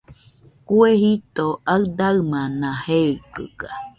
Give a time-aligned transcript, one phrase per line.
[0.67, 3.69] Kue jito aɨdaɨmana jeikɨga